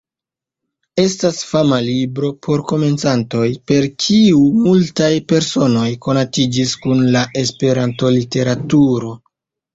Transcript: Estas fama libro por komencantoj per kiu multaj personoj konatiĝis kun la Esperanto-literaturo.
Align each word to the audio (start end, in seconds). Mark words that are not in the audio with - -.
Estas 1.01 1.41
fama 1.49 1.77
libro 1.87 2.29
por 2.47 2.63
komencantoj 2.71 3.43
per 3.73 3.85
kiu 4.07 4.41
multaj 4.63 5.11
personoj 5.35 5.85
konatiĝis 6.07 6.75
kun 6.87 7.07
la 7.19 7.25
Esperanto-literaturo. 7.45 9.15